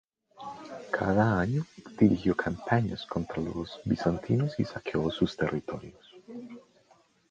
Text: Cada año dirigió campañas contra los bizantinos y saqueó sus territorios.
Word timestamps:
Cada 0.91 1.39
año 1.39 1.63
dirigió 1.99 2.35
campañas 2.35 3.05
contra 3.05 3.39
los 3.39 3.79
bizantinos 3.85 4.59
y 4.59 4.65
saqueó 4.65 5.11
sus 5.11 5.37
territorios. 5.37 6.15